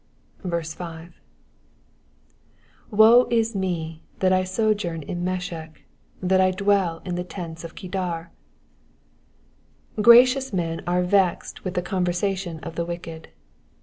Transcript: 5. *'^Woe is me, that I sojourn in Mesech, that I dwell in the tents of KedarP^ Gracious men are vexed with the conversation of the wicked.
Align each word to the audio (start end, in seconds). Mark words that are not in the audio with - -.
5. 0.43 1.13
*'^Woe 2.91 3.31
is 3.31 3.55
me, 3.55 4.01
that 4.17 4.33
I 4.33 4.43
sojourn 4.43 5.03
in 5.03 5.23
Mesech, 5.23 5.83
that 6.19 6.41
I 6.41 6.49
dwell 6.49 7.03
in 7.05 7.13
the 7.13 7.23
tents 7.23 7.63
of 7.63 7.75
KedarP^ 7.75 8.29
Gracious 10.01 10.51
men 10.51 10.81
are 10.87 11.03
vexed 11.03 11.63
with 11.63 11.75
the 11.75 11.83
conversation 11.83 12.57
of 12.61 12.73
the 12.73 12.85
wicked. 12.85 13.27